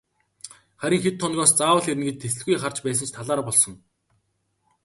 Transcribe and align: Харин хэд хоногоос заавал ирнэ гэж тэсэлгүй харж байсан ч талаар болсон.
Харин 0.81 1.01
хэд 1.03 1.15
хоногоос 1.21 1.51
заавал 1.59 1.87
ирнэ 1.91 2.03
гэж 2.07 2.15
тэсэлгүй 2.19 2.55
харж 2.59 2.77
байсан 2.85 3.07
ч 3.09 3.15
талаар 3.15 3.41
болсон. 3.47 3.73